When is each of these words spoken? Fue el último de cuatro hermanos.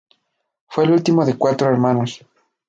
Fue 0.67 0.85
el 0.85 0.93
último 0.93 1.23
de 1.27 1.37
cuatro 1.37 1.69
hermanos. 1.69 2.25